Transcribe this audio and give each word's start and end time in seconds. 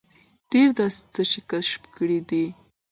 ډېر 0.51 0.69
داسې 0.79 1.01
څه 1.13 1.21
یې 1.31 1.39
کشف 1.51 1.81
کړي 1.95 2.19
دي. 2.29 2.45